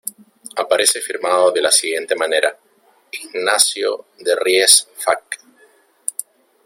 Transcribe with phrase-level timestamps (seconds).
[0.55, 2.57] Aparece firmado de la siguiente manera:
[3.11, 5.39] "Ignacio de Ries fac.